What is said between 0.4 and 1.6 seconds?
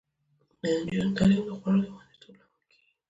د نجونو تعلیم د